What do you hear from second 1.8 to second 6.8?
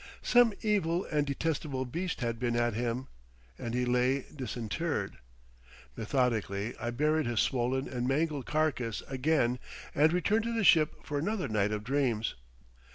beast had been at him, and he lay disinterred. Methodically